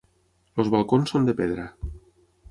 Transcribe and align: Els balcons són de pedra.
Els 0.61 0.71
balcons 0.75 1.13
són 1.15 1.27
de 1.29 1.35
pedra. 1.41 1.67